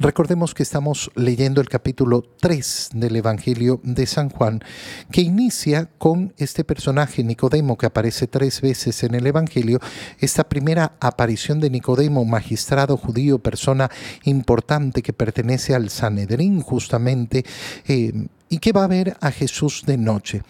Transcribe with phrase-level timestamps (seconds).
[0.00, 4.62] Recordemos que estamos leyendo el capítulo 3 del Evangelio de San Juan,
[5.10, 9.80] que inicia con este personaje Nicodemo que aparece tres veces en el Evangelio,
[10.20, 13.90] esta primera aparición de Nicodemo, magistrado judío, persona
[14.22, 17.44] importante que pertenece al Sanedrín justamente,
[17.88, 18.12] eh,
[18.48, 20.42] y que va a ver a Jesús de noche.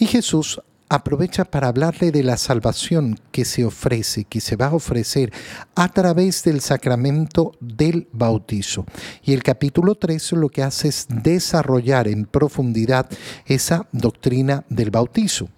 [0.00, 4.74] Y Jesús aprovecha para hablarle de la salvación que se ofrece, que se va a
[4.74, 5.32] ofrecer
[5.74, 8.86] a través del sacramento del bautizo.
[9.22, 13.08] Y el capítulo 3 lo que hace es desarrollar en profundidad
[13.46, 15.48] esa doctrina del bautizo.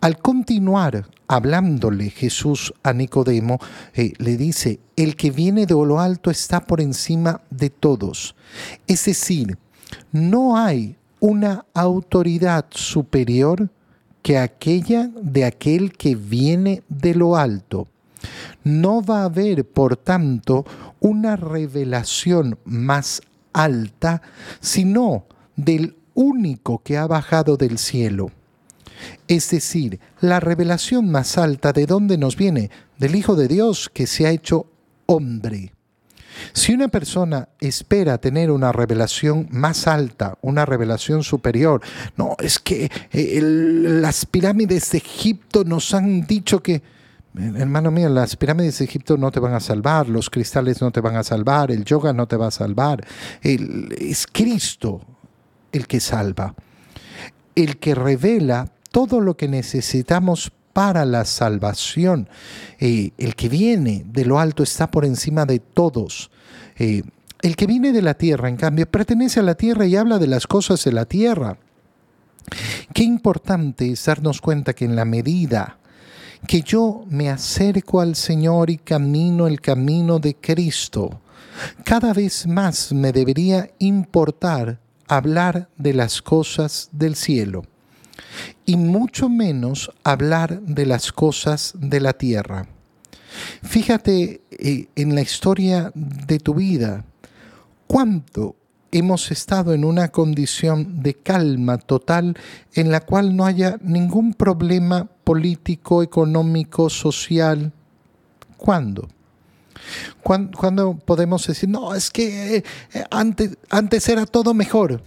[0.00, 3.58] Al continuar hablándole Jesús a Nicodemo,
[3.94, 8.34] eh, le dice, el que viene de lo alto está por encima de todos.
[8.86, 9.56] Es decir,
[10.10, 13.70] no hay una autoridad superior
[14.22, 17.88] que aquella de aquel que viene de lo alto.
[18.64, 20.64] No va a haber, por tanto,
[21.00, 23.20] una revelación más
[23.52, 24.22] alta,
[24.60, 25.26] sino
[25.56, 28.30] del único que ha bajado del cielo.
[29.26, 34.06] Es decir, la revelación más alta de dónde nos viene, del Hijo de Dios que
[34.06, 34.66] se ha hecho
[35.06, 35.72] hombre.
[36.52, 41.82] Si una persona espera tener una revelación más alta, una revelación superior,
[42.16, 46.82] no, es que eh, las pirámides de Egipto nos han dicho que,
[47.34, 51.00] hermano mío, las pirámides de Egipto no te van a salvar, los cristales no te
[51.00, 53.04] van a salvar, el yoga no te va a salvar,
[53.42, 55.00] es Cristo
[55.72, 56.54] el que salva,
[57.54, 62.28] el que revela todo lo que necesitamos para la salvación.
[62.78, 66.30] Eh, el que viene de lo alto está por encima de todos.
[66.76, 67.02] Eh,
[67.42, 70.28] el que viene de la tierra, en cambio, pertenece a la tierra y habla de
[70.28, 71.58] las cosas de la tierra.
[72.94, 75.78] Qué importante es darnos cuenta que en la medida
[76.46, 81.20] que yo me acerco al Señor y camino el camino de Cristo,
[81.84, 87.64] cada vez más me debería importar hablar de las cosas del cielo
[88.66, 92.66] y mucho menos hablar de las cosas de la tierra.
[93.62, 97.04] Fíjate eh, en la historia de tu vida,
[97.86, 98.56] cuánto
[98.90, 102.36] hemos estado en una condición de calma total
[102.74, 107.72] en la cual no haya ningún problema político, económico, social.
[108.58, 109.08] ¿Cuándo?
[110.22, 112.64] ¿Cuándo podemos decir, no, es que eh,
[113.10, 115.02] antes, antes era todo mejor?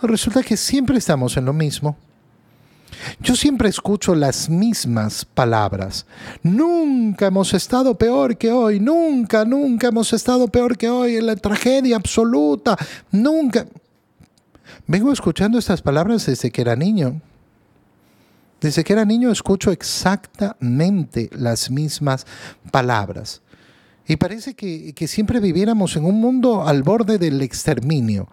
[0.00, 1.96] Resulta que siempre estamos en lo mismo.
[3.20, 6.06] Yo siempre escucho las mismas palabras.
[6.42, 11.36] Nunca hemos estado peor que hoy, nunca, nunca hemos estado peor que hoy en la
[11.36, 12.76] tragedia absoluta,
[13.10, 13.66] nunca.
[14.86, 17.20] Vengo escuchando estas palabras desde que era niño.
[18.60, 22.26] Desde que era niño escucho exactamente las mismas
[22.70, 23.42] palabras.
[24.06, 28.28] Y parece que, que siempre viviéramos en un mundo al borde del exterminio.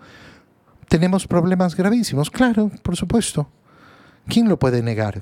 [0.89, 3.49] Tenemos problemas gravísimos, claro, por supuesto.
[4.27, 5.21] ¿Quién lo puede negar?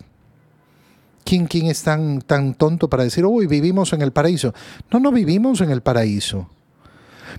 [1.24, 4.54] ¿Quién, quién es tan, tan tonto para decir, uy, vivimos en el paraíso?
[4.92, 6.50] No, no vivimos en el paraíso.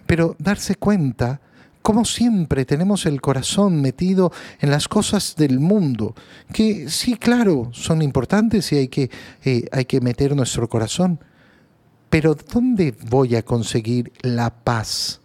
[0.06, 1.41] Pero darse cuenta,
[1.82, 6.15] como siempre tenemos el corazón metido en las cosas del mundo,
[6.53, 9.10] que sí, claro, son importantes y hay que,
[9.44, 11.19] eh, hay que meter nuestro corazón.
[12.10, 15.20] Pero ¿dónde voy a conseguir la paz?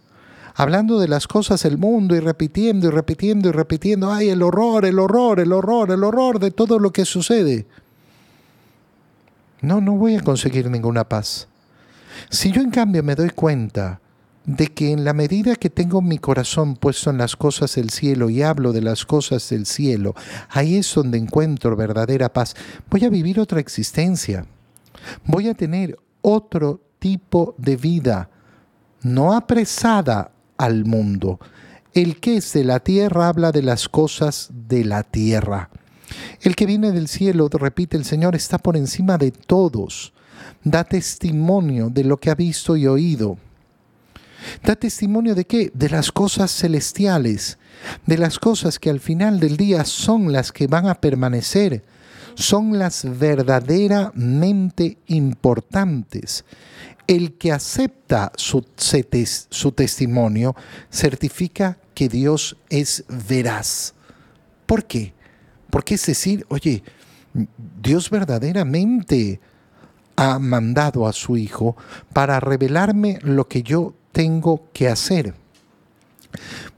[0.56, 4.86] Hablando de las cosas del mundo y repitiendo y repitiendo y repitiendo, ay, el horror,
[4.86, 7.66] el horror, el horror, el horror de todo lo que sucede.
[9.60, 11.46] No, no voy a conseguir ninguna paz.
[12.30, 14.00] Si yo en cambio me doy cuenta
[14.46, 18.30] de que en la medida que tengo mi corazón puesto en las cosas del cielo
[18.30, 20.14] y hablo de las cosas del cielo,
[20.48, 22.56] ahí es donde encuentro verdadera paz.
[22.88, 24.46] Voy a vivir otra existencia.
[25.26, 28.30] Voy a tener otro tipo de vida,
[29.02, 31.40] no apresada al mundo.
[31.94, 35.70] El que es de la tierra habla de las cosas de la tierra.
[36.42, 40.12] El que viene del cielo, repite el Señor, está por encima de todos.
[40.62, 43.38] Da testimonio de lo que ha visto y oído.
[44.62, 45.70] Da testimonio de qué?
[45.74, 47.58] De las cosas celestiales,
[48.06, 51.82] de las cosas que al final del día son las que van a permanecer,
[52.34, 56.44] son las verdaderamente importantes.
[57.06, 58.62] El que acepta su,
[59.72, 60.56] testimonio
[60.90, 63.94] certifica que Dios es veraz.
[64.66, 65.14] ¿Por qué?
[65.70, 66.82] Porque es decir, oye,
[67.82, 69.40] Dios verdaderamente
[70.16, 71.76] ha mandado a su Hijo
[72.12, 75.34] para revelarme lo que yo tengo que hacer.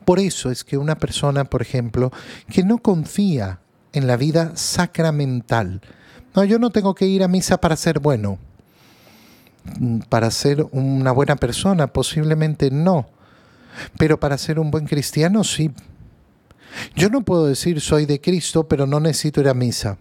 [0.05, 2.13] Por eso es que una persona, por ejemplo,
[2.51, 3.61] que no confía
[3.93, 5.81] en la vida sacramental,
[6.35, 8.39] no, yo no tengo que ir a misa para ser bueno.
[10.09, 11.87] Para ser una buena persona?
[11.89, 13.09] Posiblemente no.
[13.99, 15.71] Pero para ser un buen cristiano, sí.
[16.95, 19.99] Yo no puedo decir soy de Cristo, pero no necesito ir a misa.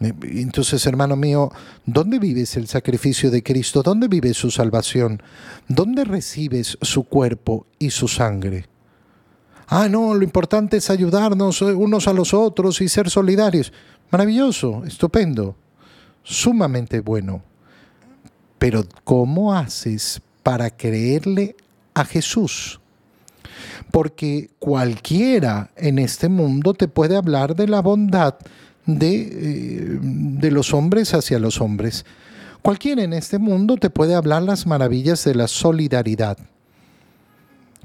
[0.00, 1.52] Entonces, hermano mío,
[1.84, 3.82] ¿dónde vives el sacrificio de Cristo?
[3.82, 5.22] ¿Dónde vive su salvación?
[5.68, 8.66] ¿Dónde recibes su cuerpo y su sangre?
[9.68, 13.72] Ah, no, lo importante es ayudarnos unos a los otros y ser solidarios.
[14.10, 15.54] Maravilloso, estupendo,
[16.22, 17.42] sumamente bueno.
[18.60, 21.56] Pero ¿cómo haces para creerle
[21.94, 22.78] a Jesús?
[23.90, 28.34] Porque cualquiera en este mundo te puede hablar de la bondad
[28.84, 32.04] de, eh, de los hombres hacia los hombres.
[32.60, 36.36] Cualquiera en este mundo te puede hablar las maravillas de la solidaridad.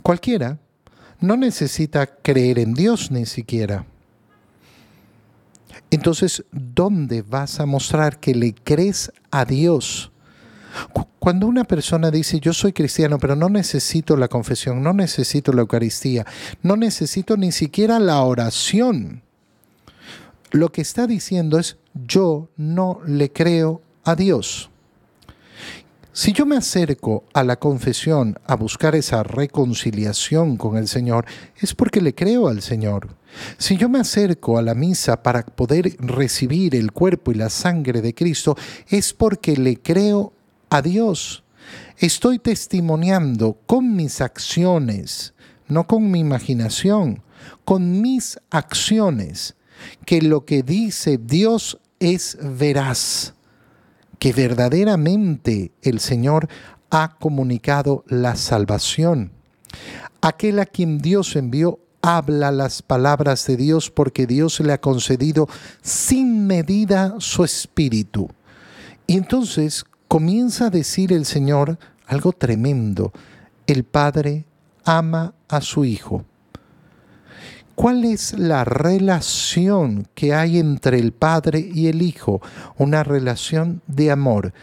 [0.01, 0.59] Cualquiera
[1.21, 3.85] no necesita creer en Dios ni siquiera.
[5.89, 10.11] Entonces, ¿dónde vas a mostrar que le crees a Dios?
[11.19, 15.61] Cuando una persona dice, yo soy cristiano, pero no necesito la confesión, no necesito la
[15.61, 16.25] Eucaristía,
[16.61, 19.23] no necesito ni siquiera la oración,
[20.51, 24.69] lo que está diciendo es, yo no le creo a Dios.
[26.13, 31.25] Si yo me acerco a la confesión a buscar esa reconciliación con el Señor,
[31.59, 33.09] es porque le creo al Señor.
[33.57, 38.01] Si yo me acerco a la misa para poder recibir el cuerpo y la sangre
[38.01, 38.55] de Cristo,
[38.87, 40.31] es porque le creo
[40.75, 41.43] a Dios.
[41.97, 45.33] Estoy testimoniando con mis acciones,
[45.67, 47.23] no con mi imaginación,
[47.63, 49.55] con mis acciones
[50.05, 53.33] que lo que dice Dios es veraz,
[54.19, 56.49] que verdaderamente el Señor
[56.89, 59.31] ha comunicado la salvación.
[60.21, 65.47] Aquel a quien Dios envió habla las palabras de Dios porque Dios le ha concedido
[65.81, 68.29] sin medida su espíritu.
[69.07, 73.11] Y entonces comienza a decir el Señor algo tremendo.
[73.67, 74.45] El Padre
[74.83, 76.23] ama a su Hijo.
[77.75, 82.41] ¿Cuál es la relación que hay entre el Padre y el Hijo?
[82.77, 84.53] Una relación de amor.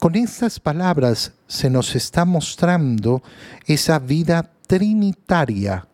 [0.00, 3.22] Con estas palabras se nos está mostrando
[3.66, 5.86] esa vida trinitaria.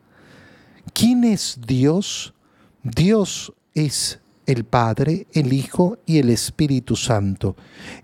[0.94, 2.33] ¿Quién es Dios?
[2.83, 7.56] Dios es el Padre, el Hijo y el Espíritu Santo.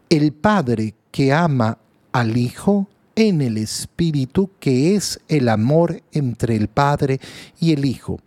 [0.09, 1.79] El Padre que ama
[2.13, 7.21] al Hijo en el Espíritu, que es el amor entre el Padre
[7.61, 8.21] y el Hijo.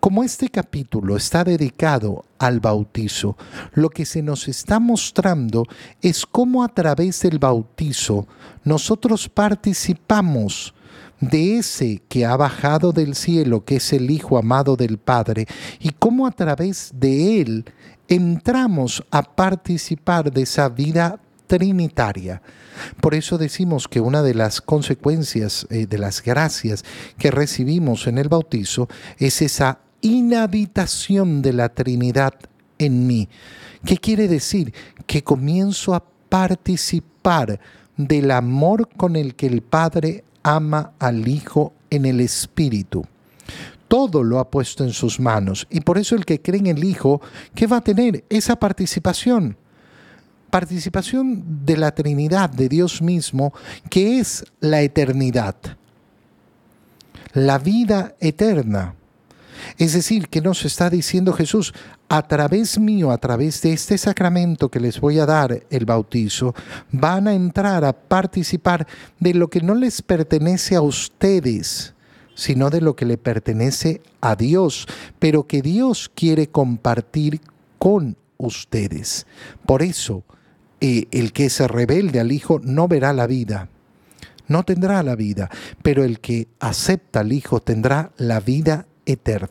[0.00, 3.36] Como este capítulo está dedicado al bautizo,
[3.74, 5.64] lo que se nos está mostrando
[6.00, 8.26] es cómo a través del bautizo
[8.62, 10.74] nosotros participamos
[11.20, 15.46] de ese que ha bajado del cielo, que es el Hijo amado del Padre,
[15.80, 17.64] y cómo a través de él
[18.08, 22.42] entramos a participar de esa vida trinitaria.
[23.00, 26.84] Por eso decimos que una de las consecuencias eh, de las gracias
[27.18, 28.88] que recibimos en el bautizo
[29.18, 32.34] es esa inhabitación de la Trinidad
[32.78, 33.28] en mí.
[33.84, 34.74] ¿Qué quiere decir?
[35.06, 37.60] Que comienzo a participar
[37.96, 43.04] del amor con el que el Padre ama al Hijo en el Espíritu.
[43.88, 46.84] Todo lo ha puesto en sus manos y por eso el que cree en el
[46.84, 47.20] Hijo,
[47.54, 48.24] ¿qué va a tener?
[48.28, 49.56] Esa participación
[50.50, 53.52] participación de la Trinidad, de Dios mismo,
[53.90, 55.56] que es la eternidad,
[57.34, 58.94] la vida eterna.
[59.76, 61.74] Es decir, que nos está diciendo Jesús,
[62.08, 66.54] a través mío, a través de este sacramento que les voy a dar, el bautizo,
[66.92, 68.86] van a entrar a participar
[69.18, 71.94] de lo que no les pertenece a ustedes,
[72.34, 74.86] sino de lo que le pertenece a Dios,
[75.18, 77.40] pero que Dios quiere compartir
[77.78, 79.26] con ustedes.
[79.64, 80.22] Por eso,
[80.80, 83.68] eh, el que se rebelde al Hijo no verá la vida,
[84.46, 85.50] no tendrá la vida,
[85.82, 89.48] pero el que acepta al Hijo tendrá la vida eterna.